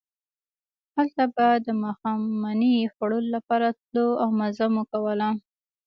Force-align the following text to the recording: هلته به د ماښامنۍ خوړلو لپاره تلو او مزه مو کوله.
هلته 0.95 1.23
به 1.35 1.47
د 1.65 1.67
ماښامنۍ 1.83 2.75
خوړلو 2.93 3.33
لپاره 3.35 3.67
تلو 3.83 4.07
او 4.21 4.29
مزه 4.39 4.65
مو 4.73 4.83
کوله. 4.91 5.29